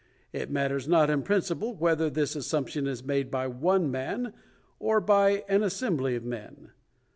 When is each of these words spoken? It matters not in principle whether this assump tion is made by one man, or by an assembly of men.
It 0.33 0.49
matters 0.49 0.87
not 0.87 1.11
in 1.11 1.21
principle 1.21 1.75
whether 1.75 2.09
this 2.09 2.35
assump 2.35 2.69
tion 2.69 2.87
is 2.87 3.03
made 3.03 3.29
by 3.29 3.45
one 3.45 3.91
man, 3.91 4.33
or 4.79 4.99
by 4.99 5.45
an 5.47 5.61
assembly 5.61 6.15
of 6.15 6.25
men. 6.25 6.71